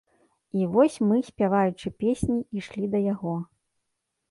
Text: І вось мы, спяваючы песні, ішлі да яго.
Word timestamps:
І 0.59 0.69
вось 0.75 0.95
мы, 1.09 1.19
спяваючы 1.27 1.93
песні, 2.01 2.39
ішлі 2.63 2.91
да 2.97 3.05
яго. 3.13 3.37